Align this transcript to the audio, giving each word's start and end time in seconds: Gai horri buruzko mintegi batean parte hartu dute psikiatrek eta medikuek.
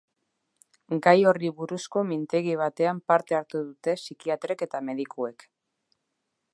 Gai 1.07 1.13
horri 1.31 1.51
buruzko 1.59 2.03
mintegi 2.13 2.57
batean 2.63 3.03
parte 3.13 3.39
hartu 3.41 3.63
dute 3.69 3.97
psikiatrek 4.01 4.65
eta 4.69 4.83
medikuek. 4.89 5.49